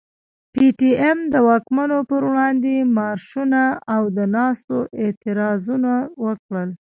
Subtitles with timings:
[0.53, 3.61] پي ټي ايم د واکمنو پر وړاندي مارشونه
[3.95, 5.93] او د ناستو اعتراضونه
[6.25, 6.69] وکړل.